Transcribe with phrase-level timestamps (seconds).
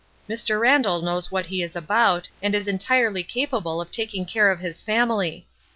[0.27, 0.59] Mr.
[0.59, 4.81] Randall knows what he is about, and is entirely capable of taking care of his
[4.81, 5.45] family.